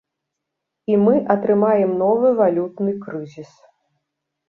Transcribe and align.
І 0.91 0.97
мы 1.03 1.13
атрымаем 1.35 1.91
новы 2.01 2.35
валютны 2.43 2.91
крызіс. 3.07 3.51